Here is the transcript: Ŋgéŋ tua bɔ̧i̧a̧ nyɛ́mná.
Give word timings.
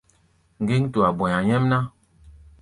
Ŋgéŋ 0.61 0.83
tua 0.93 1.09
bɔ̧i̧a̧ 1.17 1.41
nyɛ́mná. 1.47 1.79